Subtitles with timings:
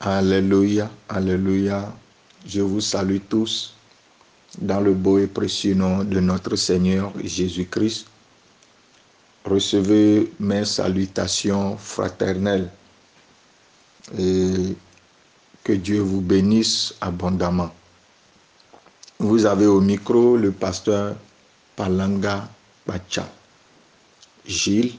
[0.00, 1.92] Alléluia, Alléluia.
[2.46, 3.74] Je vous salue tous
[4.60, 8.06] dans le beau et précieux nom de notre Seigneur Jésus-Christ.
[9.44, 12.70] Recevez mes salutations fraternelles
[14.16, 14.76] et
[15.64, 17.74] que Dieu vous bénisse abondamment.
[19.18, 21.16] Vous avez au micro le pasteur
[21.74, 22.48] Palanga
[22.86, 23.28] Bacha
[24.46, 24.96] Gilles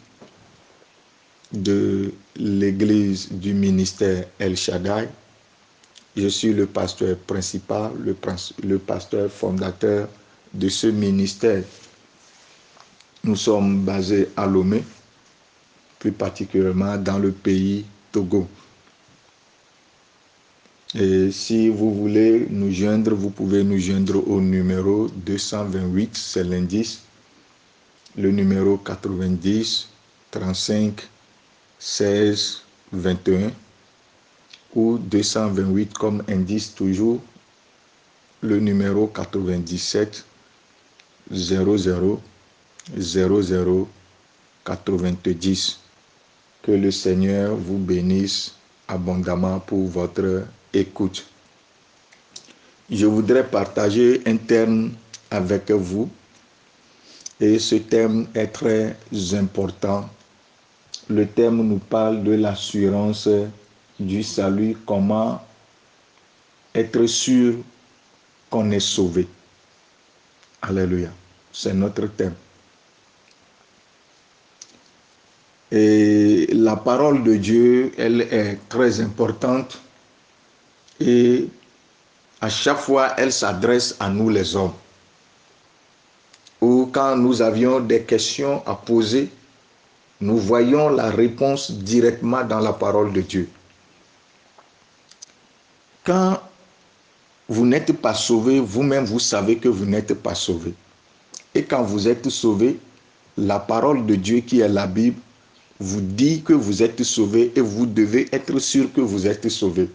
[1.53, 5.07] de l'église du ministère El Shaddai.
[6.15, 8.15] Je suis le pasteur principal, le,
[8.63, 10.07] le pasteur fondateur
[10.53, 11.63] de ce ministère.
[13.23, 14.83] Nous sommes basés à Lomé,
[15.99, 18.47] plus particulièrement dans le pays Togo.
[20.95, 27.01] Et si vous voulez nous joindre, vous pouvez nous joindre au numéro 228, c'est l'indice,
[28.17, 29.87] le numéro 90
[30.31, 31.07] 35
[31.79, 32.61] 16
[32.91, 33.51] 21
[34.75, 37.21] ou 228 comme indice toujours
[38.41, 40.25] le numéro 97
[41.31, 41.77] 00
[42.97, 43.87] 00
[44.65, 45.79] 90.
[46.61, 48.53] Que le Seigneur vous bénisse
[48.87, 51.25] abondamment pour votre écoute.
[52.91, 54.91] Je voudrais partager un thème
[55.31, 56.09] avec vous
[57.39, 58.97] et ce thème est très
[59.33, 60.09] important.
[61.09, 63.27] Le thème nous parle de l'assurance
[63.99, 65.41] du salut, comment
[66.75, 67.55] être sûr
[68.49, 69.27] qu'on est sauvé?
[70.61, 71.09] Alléluia.
[71.51, 72.35] C'est notre thème.
[75.71, 79.79] Et la parole de Dieu, elle est très importante
[80.99, 81.47] et
[82.41, 84.73] à chaque fois, elle s'adresse à nous les hommes.
[86.61, 89.29] Ou quand nous avions des questions à poser,
[90.21, 93.49] nous voyons la réponse directement dans la parole de Dieu.
[96.03, 96.41] Quand
[97.47, 100.73] vous n'êtes pas sauvé, vous-même, vous savez que vous n'êtes pas sauvé.
[101.55, 102.79] Et quand vous êtes sauvé,
[103.37, 105.19] la parole de Dieu qui est la Bible
[105.79, 109.89] vous dit que vous êtes sauvé et vous devez être sûr que vous êtes sauvé.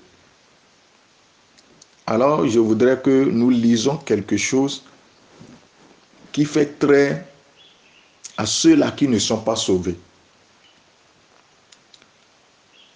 [2.07, 4.83] Alors, je voudrais que nous lisons quelque chose
[6.33, 7.27] qui fait très
[8.37, 9.97] à ceux-là qui ne sont pas sauvés.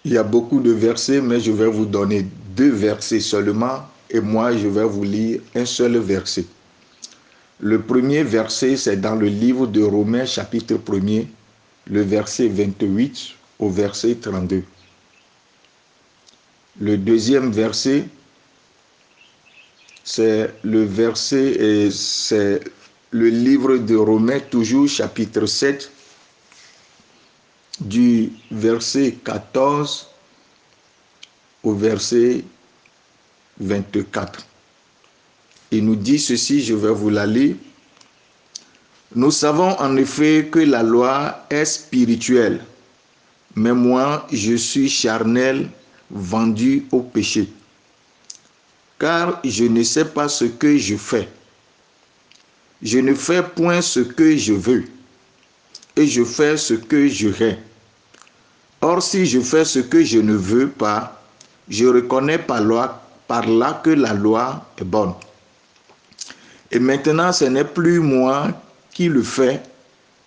[0.04, 2.26] Il y a beaucoup de versets, mais je vais vous donner
[2.56, 6.47] deux versets seulement et moi, je vais vous lire un seul verset.
[7.60, 11.26] Le premier verset, c'est dans le livre de Romains chapitre 1er,
[11.91, 14.62] le verset 28 au verset 32.
[16.81, 18.04] Le deuxième verset,
[20.04, 22.60] c'est le verset, et c'est
[23.10, 25.91] le livre de Romains, toujours chapitre 7,
[27.81, 30.09] du verset 14
[31.62, 32.44] au verset
[33.61, 34.47] 24.
[35.71, 37.56] Il nous dit ceci, je vais vous la lire.
[39.15, 42.62] Nous savons en effet que la loi est spirituelle,
[43.55, 45.69] mais moi je suis charnel,
[46.11, 47.49] vendu au péché.
[48.99, 51.28] Car je ne sais pas ce que je fais.
[52.83, 54.84] Je ne fais point ce que je veux,
[55.97, 57.59] et je fais ce que je hais.
[58.81, 61.21] Or, si je fais ce que je ne veux pas,
[61.69, 65.15] je reconnais par, là que la loi est bonne.
[66.71, 68.49] Et maintenant, ce n'est plus moi
[68.93, 69.61] qui le fais,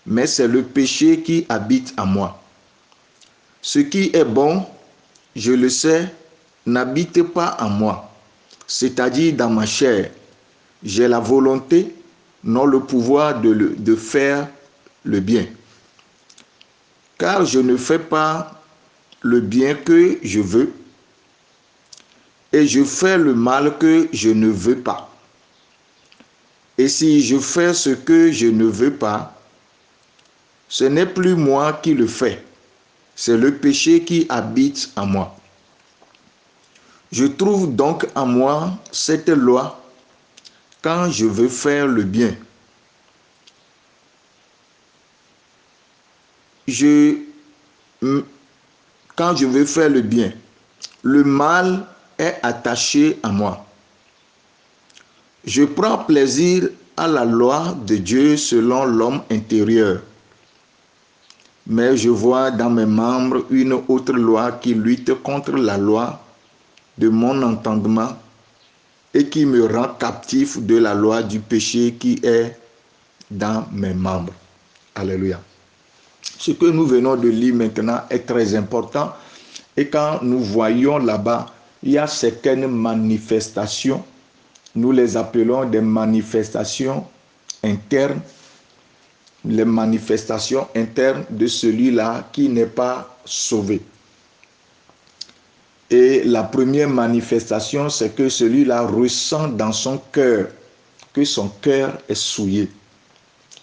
[0.06, 2.42] mais c'est le péché qui habite en moi.
[3.62, 4.66] Ce qui est bon,
[5.36, 6.12] je le sais,
[6.66, 8.12] n'habite pas en moi,
[8.68, 10.12] c'est-à-dire dans ma chair.
[10.84, 11.96] J'ai la volonté,
[12.44, 14.48] non le pouvoir de faire
[15.04, 15.46] le bien.
[17.22, 18.52] Car je ne fais pas
[19.22, 20.74] le bien que je veux,
[22.52, 25.08] et je fais le mal que je ne veux pas.
[26.80, 29.40] Et si je fais ce que je ne veux pas,
[30.68, 32.44] ce n'est plus moi qui le fais,
[33.16, 35.38] c'est le péché qui habite en moi.
[37.12, 39.80] Je trouve donc en moi cette loi
[40.82, 42.36] quand je veux faire le bien.
[49.16, 50.32] Quand je veux faire le bien,
[51.04, 51.86] le mal
[52.18, 53.66] est attaché à moi.
[55.44, 60.02] Je prends plaisir à la loi de Dieu selon l'homme intérieur.
[61.68, 66.22] Mais je vois dans mes membres une autre loi qui lutte contre la loi
[66.98, 68.18] de mon entendement
[69.14, 72.58] et qui me rend captif de la loi du péché qui est
[73.30, 74.34] dans mes membres.
[74.96, 75.40] Alléluia.
[76.42, 79.14] Ce que nous venons de lire maintenant est très important
[79.78, 81.46] et quand nous voyons là-bas
[81.84, 84.04] il y a certaines manifestations,
[84.74, 87.06] nous les appelons des manifestations
[87.64, 88.22] internes,
[89.46, 93.80] les manifestations internes de celui-là qui n'est pas sauvé.
[95.92, 100.48] Et la première manifestation, c'est que celui-là ressent dans son cœur
[101.14, 102.68] que son cœur est souillé.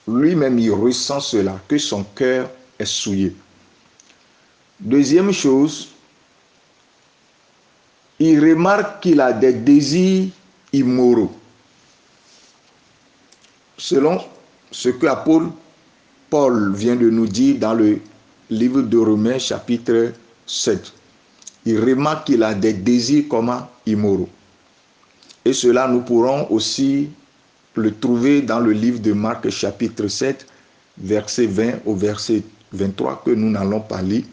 [0.06, 2.48] Lui-même, il ressent cela, que son cœur
[2.78, 3.34] est souillé.
[4.80, 5.88] Deuxième chose,
[8.18, 10.28] il remarque qu'il a des désirs
[10.72, 11.32] immoraux.
[13.76, 14.20] Selon
[14.70, 15.06] ce que
[16.30, 18.00] Paul vient de nous dire dans le
[18.50, 20.12] livre de Romains chapitre
[20.46, 20.92] 7.
[21.64, 24.28] Il remarque qu'il a des désirs comment immoraux.
[25.44, 27.08] Et cela, nous pourrons aussi
[27.74, 30.46] le trouver dans le livre de Marc chapitre 7,
[30.98, 32.42] verset 20 au verset
[32.72, 34.24] 23 que nous n'allons pas lire.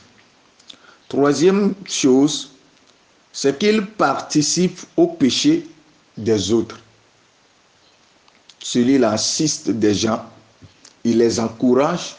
[1.08, 2.52] Troisième chose,
[3.32, 5.68] c'est qu'il participe au péché
[6.18, 6.80] des autres.
[8.60, 10.26] Celui-là assiste des gens,
[11.04, 12.16] il les encourage,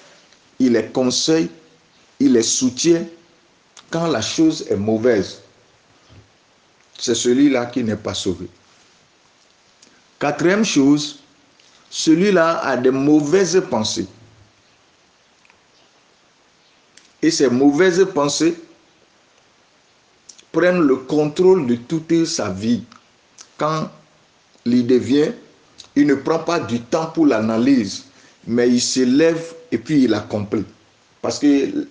[0.59, 1.51] il les conseille,
[2.21, 3.05] il les soutient
[3.91, 5.41] quand la chose est mauvaise.
[6.99, 8.49] C'est celui-là qui n'est pas sauvé.
[10.19, 11.19] Quatrième chose,
[11.91, 14.07] celui-là a des mauvaises pensées.
[17.23, 18.55] Et ces mauvaises pensées
[20.53, 22.83] prennent le contrôle de toute sa vie.
[23.59, 23.91] Quand
[24.65, 25.33] il devient,
[25.95, 28.05] il ne prend pas du temps pour l'analyse,
[28.47, 30.65] mais il se lève et puis il accomplit.
[31.23, 31.87] Parce que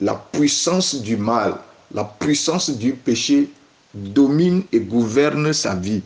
[0.00, 1.56] la puissance du mal,
[1.92, 3.48] la puissance du péché
[3.94, 6.02] domine et gouverne sa vie.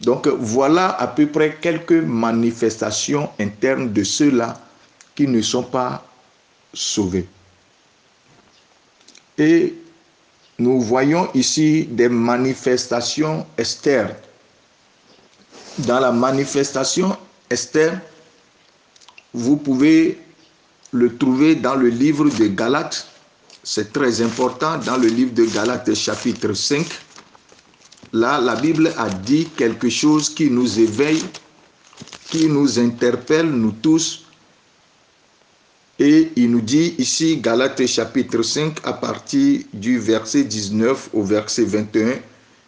[0.00, 4.60] Donc voilà à peu près quelques manifestations internes de ceux-là
[5.14, 6.07] qui ne sont pas
[6.78, 7.26] sauvés.
[9.36, 9.74] Et
[10.58, 14.14] nous voyons ici des manifestations externes.
[15.78, 17.16] Dans la manifestation
[17.50, 18.00] externe,
[19.34, 20.18] vous pouvez
[20.92, 23.06] le trouver dans le livre de Galates.
[23.62, 26.86] C'est très important dans le livre de Galates chapitre 5.
[28.12, 31.22] Là, la Bible a dit quelque chose qui nous éveille,
[32.30, 34.27] qui nous interpelle, nous tous,
[35.98, 41.64] et il nous dit ici, Galates chapitre 5, à partir du verset 19 au verset
[41.64, 42.14] 21,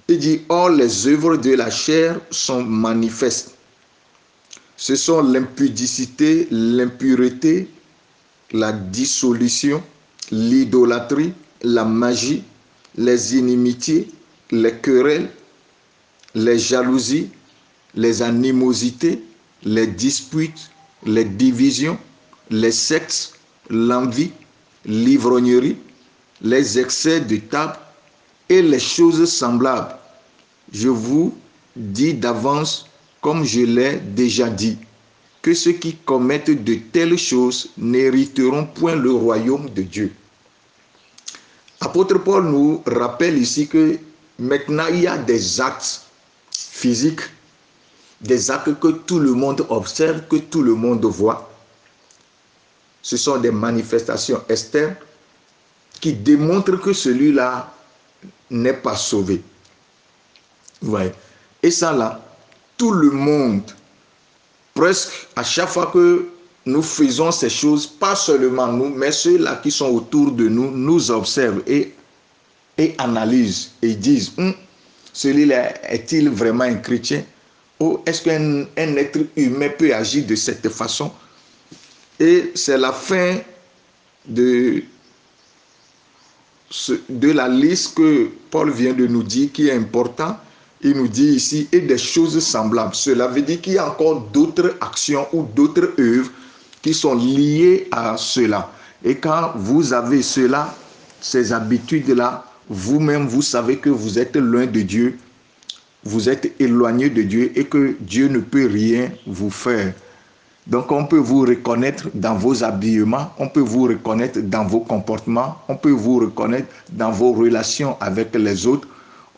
[0.09, 3.55] il dit, Or les œuvres de la chair sont manifestes.
[4.77, 7.69] Ce sont l'impudicité, l'impureté,
[8.53, 9.81] la dissolution,
[10.33, 12.43] l'idolâtrie, la magie,
[12.97, 14.09] les inimitiés,
[14.51, 15.31] les querelles,
[16.35, 17.29] les jalousies,
[17.95, 19.23] les animosités,
[19.63, 20.71] les disputes,
[21.07, 21.99] les divisions
[22.51, 23.33] les sexes,
[23.69, 24.33] l'envie,
[24.85, 25.77] l'ivrognerie,
[26.43, 27.79] les excès de table
[28.49, 29.95] et les choses semblables.
[30.73, 31.37] Je vous
[31.77, 32.87] dis d'avance,
[33.21, 34.79] comme je l'ai déjà dit,
[35.43, 40.13] que ceux qui commettent de telles choses n'hériteront point le royaume de Dieu.
[41.81, 43.99] Apôtre Paul nous rappelle ici que
[44.39, 46.03] maintenant il y a des actes
[46.51, 47.23] physiques,
[48.21, 51.50] des actes que tout le monde observe, que tout le monde voit,
[53.03, 54.97] ce sont des manifestations externes
[56.01, 57.73] qui démontrent que celui-là
[58.51, 59.43] n'est pas sauvé.
[60.83, 61.13] Ouais.
[61.63, 62.21] Et ça là,
[62.77, 63.63] tout le monde,
[64.75, 66.29] presque à chaque fois que
[66.67, 71.11] nous faisons ces choses, pas seulement nous, mais ceux-là qui sont autour de nous, nous
[71.11, 71.95] observent et,
[72.79, 74.55] et analysent et disent, hum,
[75.13, 77.25] celui-là est-il vraiment un chrétien?
[77.81, 81.11] Ou est-ce qu'un être humain peut agir de cette façon?
[82.21, 83.39] Et c'est la fin
[84.29, 84.83] de,
[87.09, 90.37] de la liste que Paul vient de nous dire qui est important.
[90.83, 92.95] Il nous dit ici, et des choses semblables.
[92.95, 96.31] Cela veut dire qu'il y a encore d'autres actions ou d'autres œuvres
[96.83, 98.71] qui sont liées à cela.
[99.05, 100.75] Et quand vous avez cela,
[101.21, 105.19] ces habitudes-là, vous-même, vous savez que vous êtes loin de Dieu,
[106.05, 109.93] vous êtes éloigné de Dieu et que Dieu ne peut rien vous faire.
[110.67, 115.57] Donc on peut vous reconnaître dans vos habillements, on peut vous reconnaître dans vos comportements,
[115.69, 118.87] on peut vous reconnaître dans vos relations avec les autres,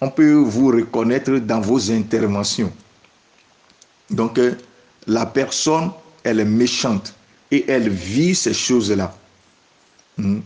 [0.01, 2.73] on peut vous reconnaître dans vos interventions.
[4.11, 4.55] Donc euh,
[5.07, 5.91] la personne,
[6.25, 7.15] elle est méchante
[7.51, 9.15] et elle vit ces choses-là.
[10.19, 10.41] Hmm.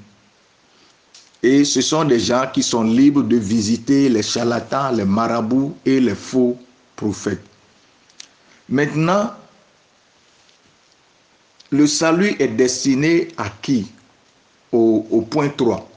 [1.43, 6.01] Et ce sont des gens qui sont libres de visiter les charlatans, les marabouts et
[6.01, 6.57] les faux
[6.97, 7.45] prophètes.
[8.69, 9.31] Maintenant,
[11.77, 13.93] le salut est destiné à qui?
[14.73, 15.89] Au, point 3.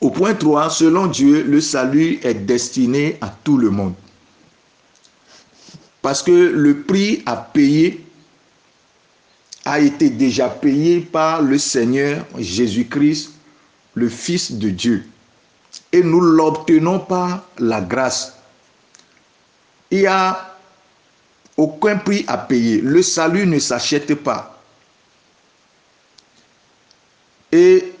[0.00, 3.94] Au point 3, selon Dieu, le salut est destiné à tout le monde.
[6.02, 8.04] Parce que le prix à payer
[9.64, 13.32] a été déjà payé par le Seigneur Jésus-Christ,
[13.94, 15.04] le Fils de Dieu.
[15.92, 18.34] Et nous l'obtenons par la grâce.
[19.90, 20.47] Il n'y a
[21.58, 22.80] aucun prix à payer.
[22.80, 24.62] Le salut ne s'achète pas.
[27.52, 27.92] Et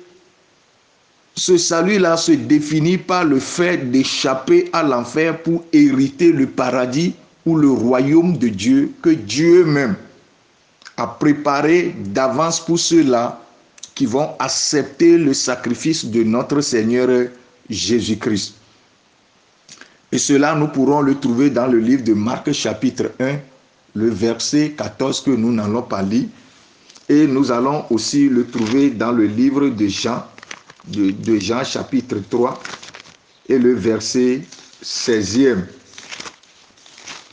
[1.34, 7.56] ce salut-là se définit par le fait d'échapper à l'enfer pour hériter le paradis ou
[7.56, 9.96] le royaume de Dieu que Dieu même
[10.96, 13.40] a préparé d'avance pour ceux-là
[13.94, 17.28] qui vont accepter le sacrifice de notre Seigneur
[17.70, 18.57] Jésus-Christ.
[20.10, 23.36] Et cela, nous pourrons le trouver dans le livre de Marc chapitre 1,
[23.94, 26.28] le verset 14 que nous n'allons pas lire.
[27.08, 30.24] Et nous allons aussi le trouver dans le livre de Jean,
[30.86, 32.60] de, Jean chapitre 3
[33.48, 34.42] et le verset
[34.82, 35.64] 16e.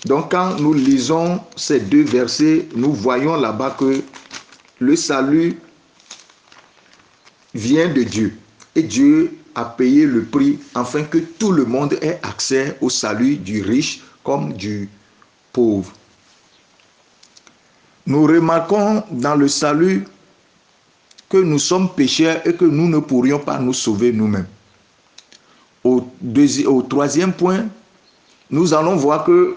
[0.06, 4.02] Donc quand nous lisons ces deux versets, nous voyons là-bas que
[4.80, 5.58] le salut
[7.54, 8.38] vient de Dieu.
[8.76, 13.38] Et Dieu a payé le prix afin que tout le monde ait accès au salut
[13.38, 14.90] du riche comme du
[15.54, 15.92] pauvre.
[18.06, 20.06] Nous remarquons dans le salut
[21.30, 24.48] que nous sommes pécheurs et que nous ne pourrions pas nous sauver nous-mêmes.
[25.84, 26.06] Au,
[26.68, 27.66] au troisième point,
[28.50, 29.56] nous allons voir que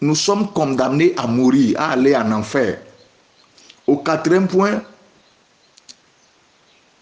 [0.00, 2.78] nous sommes condamnés à mourir, à aller en enfer.
[3.86, 4.82] Au quatrième point,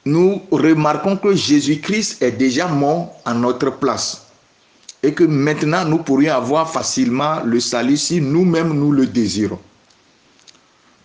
[0.07, 4.29] nous remarquons que Jésus-Christ est déjà mort à notre place
[5.03, 9.59] et que maintenant nous pourrions avoir facilement le salut si nous-mêmes nous le désirons.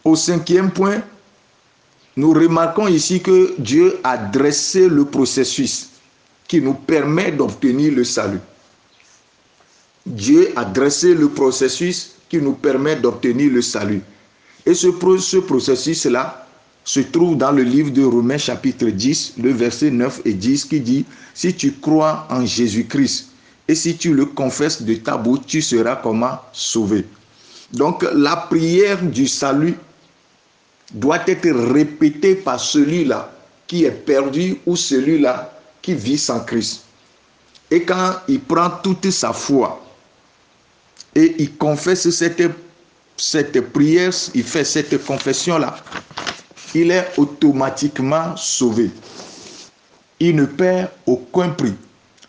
[0.05, 1.01] Au cinquième point,
[2.15, 5.89] nous remarquons ici que Dieu a dressé le processus
[6.47, 8.39] qui nous permet d'obtenir le salut.
[10.05, 14.01] Dieu a dressé le processus qui nous permet d'obtenir le salut.
[14.65, 14.89] Et ce,
[15.19, 16.40] ce processus-là
[16.83, 20.79] se trouve dans le livre de Romains chapitre 10, le verset 9 et 10 qui
[20.79, 23.29] dit, si tu crois en Jésus-Christ
[23.67, 27.05] et si tu le confesses de ta bouche, tu seras comment sauvé.
[27.71, 29.75] Donc la prière du salut
[30.93, 33.31] doit être répétée par celui-là
[33.67, 36.83] qui est perdu ou celui-là qui vit sans Christ.
[37.69, 39.81] Et quand il prend toute sa foi
[41.15, 42.43] et il confesse cette,
[43.15, 45.77] cette prière, il fait cette confession-là,
[46.73, 48.91] il est automatiquement sauvé.
[50.19, 51.73] Il ne perd aucun prix.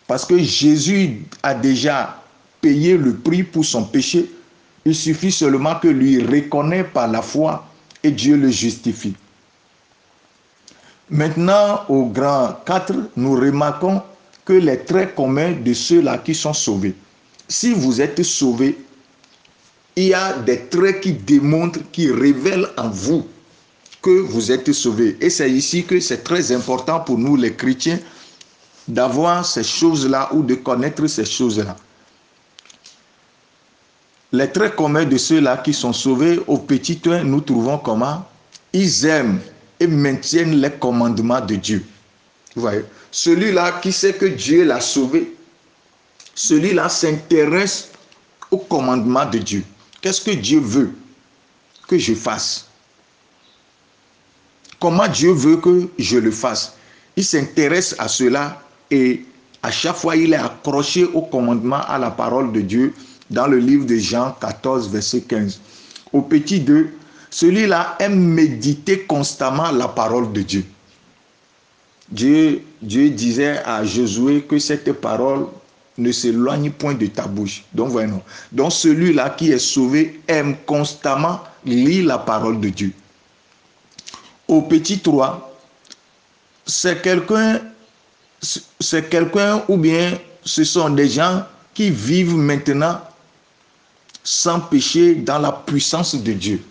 [0.07, 2.21] Parce que Jésus a déjà
[2.61, 4.29] payé le prix pour son péché.
[4.85, 7.65] Il suffit seulement que lui reconnaisse par la foi
[8.03, 9.15] et Dieu le justifie.
[11.09, 14.01] Maintenant, au grand 4, nous remarquons
[14.45, 16.95] que les traits communs de ceux-là qui sont sauvés.
[17.47, 18.77] Si vous êtes sauvés,
[19.95, 23.27] il y a des traits qui démontrent, qui révèlent en vous
[24.03, 25.17] que vous êtes sauvés.
[25.21, 27.99] Et c'est ici que c'est très important pour nous les chrétiens
[28.87, 31.75] d'avoir ces choses-là ou de connaître ces choses-là.
[34.33, 38.27] Les traits communs de ceux-là qui sont sauvés au petit 1, nous trouvons comment?
[38.73, 39.39] Ils aiment
[39.79, 41.85] et maintiennent les commandements de Dieu.
[42.55, 42.83] Vous voyez?
[43.09, 45.33] Celui-là qui sait que Dieu l'a sauvé,
[46.35, 47.91] celui-là s'intéresse
[48.51, 49.63] aux commandements de Dieu.
[50.01, 50.91] Qu'est-ce que Dieu veut
[51.87, 52.67] que je fasse?
[54.83, 56.73] Comment Dieu veut que je le fasse?
[57.15, 58.61] Il s'intéresse à cela
[58.91, 59.23] et
[59.61, 62.93] à chaque fois il est accroché au commandement, à la parole de Dieu
[63.29, 65.61] dans le livre de Jean 14, verset 15.
[66.11, 66.89] Au petit 2,
[67.29, 70.65] celui-là aime méditer constamment la parole de Dieu.
[72.11, 75.45] Dieu, Dieu disait à Josué que cette parole
[75.97, 77.63] ne s'éloigne point de ta bouche.
[77.73, 78.21] Donc, voyons.
[78.51, 82.91] Donc, celui-là qui est sauvé aime constamment lire la parole de Dieu.
[84.53, 85.51] Au petit 3,
[86.67, 87.59] c'est quelqu'un,
[88.79, 91.43] c'est quelqu'un ou bien ce sont des gens
[91.73, 93.01] qui vivent maintenant
[94.23, 96.61] sans péché dans la puissance de Dieu.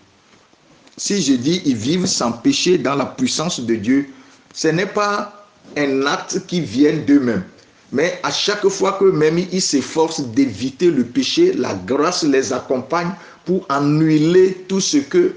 [0.97, 4.09] Si je dis ils vivent sans péché dans la puissance de Dieu,
[4.55, 5.45] ce n'est pas
[5.77, 7.43] un acte qui vient d'eux-mêmes.
[7.91, 13.11] Mais à chaque fois que même ils s'efforcent d'éviter le péché, la grâce les accompagne
[13.45, 15.35] pour annuler tout ce que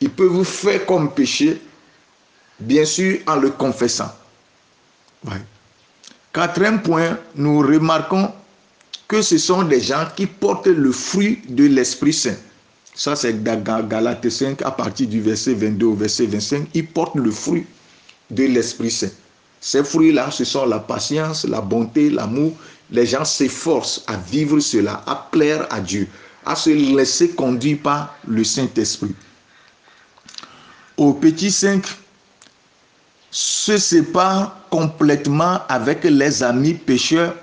[0.00, 1.60] ils peuvent faire comme péché,
[2.60, 4.12] bien sûr en le confessant.
[6.32, 8.30] Quatrième point, nous remarquons
[9.08, 12.36] que ce sont des gens qui portent le fruit de l'Esprit Saint.
[12.94, 17.30] Ça, c'est Galates 5, à partir du verset 22 au verset 25, ils portent le
[17.30, 17.66] fruit
[18.30, 19.10] de l'Esprit Saint.
[19.60, 22.52] Ces fruits-là, ce sont la patience, la bonté, l'amour.
[22.90, 26.06] Les gens s'efforcent à vivre cela, à plaire à Dieu,
[26.44, 29.14] à se laisser conduire par le Saint-Esprit.
[30.96, 31.84] Au petit 5,
[33.30, 37.34] se sépare complètement avec les amis pécheurs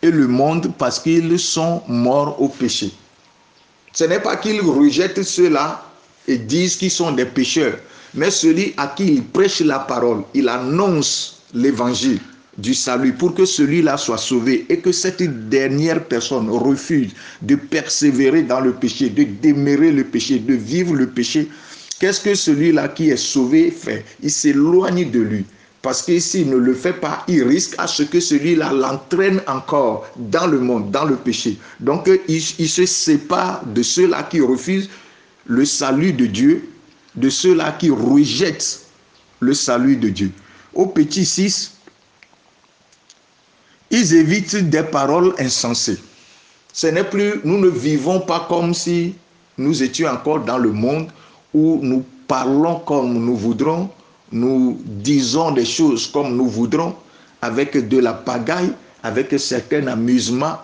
[0.00, 2.90] et le monde parce qu'ils sont morts au péché.
[3.92, 5.84] Ce n'est pas qu'ils rejettent cela
[6.26, 7.76] et disent qu'ils sont des pécheurs,
[8.14, 12.18] mais celui à qui il prêche la parole, il annonce l'évangile
[12.56, 18.42] du salut pour que celui-là soit sauvé et que cette dernière personne refuse de persévérer
[18.42, 21.50] dans le péché, de démérer le péché, de vivre le péché,
[22.02, 24.04] qu'est-ce que celui-là qui est sauvé fait?
[24.20, 25.44] Il s'éloigne de lui.
[25.82, 30.08] Parce que s'il ne le fait pas, il risque à ce que celui-là l'entraîne encore
[30.16, 31.58] dans le monde, dans le péché.
[31.78, 34.90] Donc il, se sépare de ceux-là qui refusent
[35.46, 36.68] le salut de Dieu,
[37.14, 38.80] de ceux-là qui rejettent
[39.38, 40.32] le salut de Dieu.
[40.74, 41.72] Au petit 6,
[43.90, 45.98] ils évitent des paroles insensées.
[46.72, 49.14] Ce n'est plus, nous ne vivons pas comme si
[49.56, 51.08] nous étions encore dans le monde
[51.54, 53.90] où nous parlons comme nous voudrons,
[54.30, 56.94] nous disons des choses comme nous voudrons,
[57.42, 60.58] avec de la pagaille, avec certain amusement.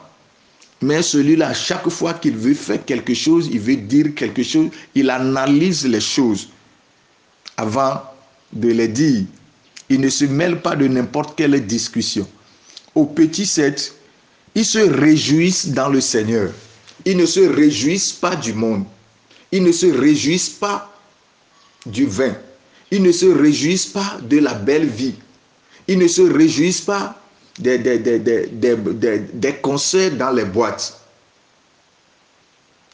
[0.81, 5.11] Mais celui-là, chaque fois qu'il veut faire quelque chose, il veut dire quelque chose, il
[5.11, 6.49] analyse les choses
[7.57, 8.01] avant
[8.53, 9.25] de les dire.
[9.91, 12.27] Il ne se mêle pas de n'importe quelle discussion.
[12.95, 13.95] Au petit 7,
[14.55, 16.51] ils se réjouissent dans le Seigneur.
[17.05, 18.85] Ils ne se réjouissent pas du monde.
[19.53, 20.93] Ils ne se réjouissent pas
[21.87, 22.35] du vin.
[22.91, 25.15] Ils ne se réjouissent pas de la belle vie.
[25.87, 27.21] Ils ne se réjouissent pas
[27.59, 31.01] des, concerts dans les boîtes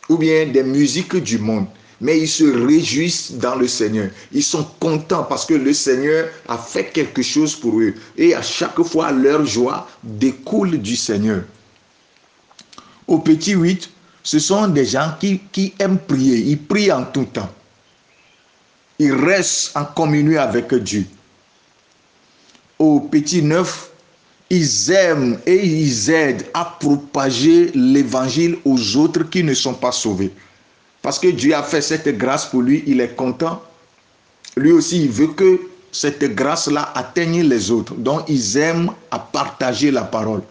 [0.08, 1.66] ou bien des musiques du monde.
[2.00, 4.10] Mais ils se réjouissent dans le Seigneur.
[4.32, 7.94] Ils sont contents parce que le Seigneur a fait quelque chose pour eux.
[8.16, 11.44] Et à chaque fois, leur joie découle du Seigneur.
[13.06, 13.90] Au petit 8,
[14.24, 16.38] ce sont des gens qui, aiment prier.
[16.38, 17.50] Ils prient en tout temps
[18.98, 21.06] ils restent en communion avec Dieu.
[22.78, 23.90] Au petit neuf,
[24.50, 30.30] ils aiment et ils aident à propager l'évangile aux autres qui ne sont pas sauvés.
[31.02, 33.62] Parce que Dieu a fait cette grâce pour lui, il est content.
[34.56, 35.60] Lui aussi, il veut que
[35.92, 37.94] cette grâce-là atteigne les autres.
[37.94, 40.42] Donc, ils aiment à partager la parole.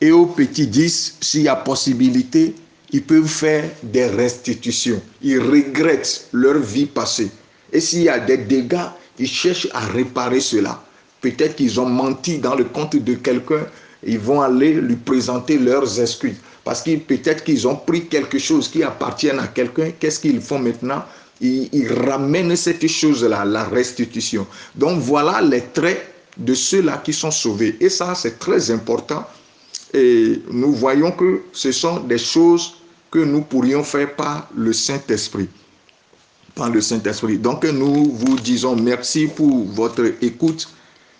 [0.00, 2.54] Et au petit 10, s'il y a possibilité,
[2.92, 5.00] ils peuvent faire des restitutions.
[5.22, 7.30] Ils regrettent leur vie passée.
[7.72, 10.82] Et s'il y a des dégâts, ils cherchent à réparer cela.
[11.22, 13.66] Peut-être qu'ils ont menti dans le compte de quelqu'un,
[14.04, 16.36] ils vont aller lui présenter leurs excuses.
[16.64, 19.90] Parce que peut-être qu'ils ont pris quelque chose qui appartient à quelqu'un.
[19.98, 21.04] Qu'est-ce qu'ils font maintenant?
[21.40, 24.46] Ils, ils, ramènent cette chose-là, la restitution.
[24.74, 27.76] Donc voilà les traits de ceux-là qui sont sauvés.
[27.80, 29.26] Et ça, c'est très important.
[29.94, 32.74] Et nous voyons que ce sont des choses
[33.12, 35.48] que nous pourrions faire par le Saint-Esprit
[36.54, 37.38] par le Saint-Esprit.
[37.38, 40.68] Donc nous vous disons merci pour votre écoute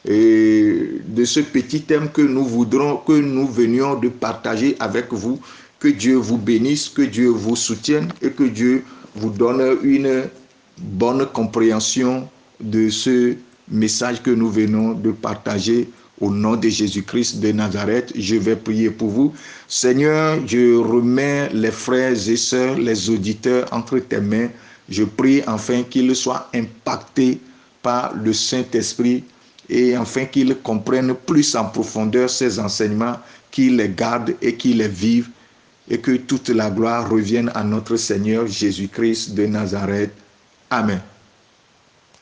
[0.06, 5.40] et de ce petit thème que nous voudrons, que nous venions de partager avec vous.
[5.78, 8.84] Que Dieu vous bénisse, que Dieu vous soutienne et que Dieu
[9.16, 10.24] vous donne une
[10.78, 12.28] bonne compréhension
[12.60, 13.34] de ce
[13.68, 15.90] message que nous venons de partager
[16.22, 18.12] au nom de Jésus-Christ de Nazareth.
[18.16, 19.34] Je vais prier pour vous.
[19.68, 24.48] Seigneur, je remets les frères et sœurs, les auditeurs entre tes mains.
[24.88, 27.40] Je prie enfin qu'ils soient impactés
[27.82, 29.24] par le Saint-Esprit
[29.68, 33.16] et enfin qu'ils comprennent plus en profondeur ces enseignements,
[33.50, 35.30] qu'ils les gardent et qu'ils les vivent
[35.90, 40.12] et que toute la gloire revienne à notre Seigneur Jésus-Christ de Nazareth.
[40.70, 41.00] Amen.